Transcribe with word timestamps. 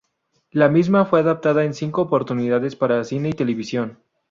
La 0.49 0.67
misma 0.67 1.05
fue 1.05 1.19
adaptada 1.19 1.63
en 1.63 1.75
cinco 1.75 2.01
oportunidades 2.01 2.75
para 2.75 3.03
cine 3.03 3.29
y 3.29 3.33
televisión. 3.33 3.99